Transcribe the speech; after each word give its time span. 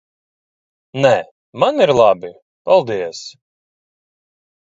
Nē, 1.03 1.11
man 1.63 1.83
ir 1.85 1.93
labi. 1.99 2.33
Paldies. 2.71 3.21